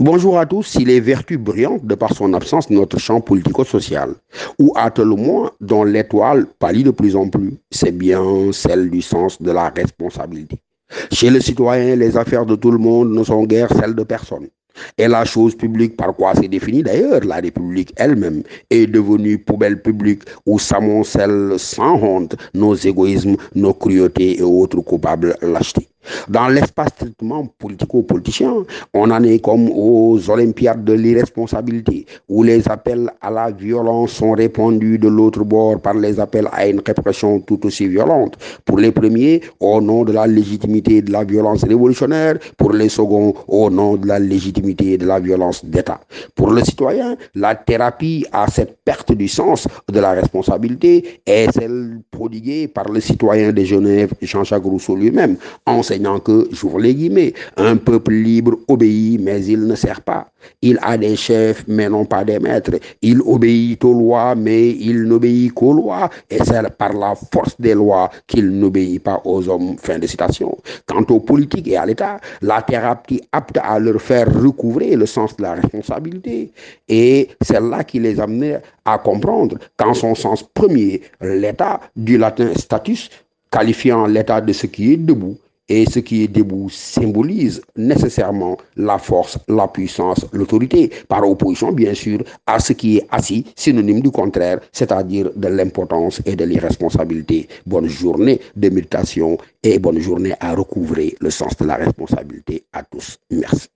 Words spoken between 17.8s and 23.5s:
elle-même, est devenue poubelle publique où s'amoncellent sans honte nos égoïsmes,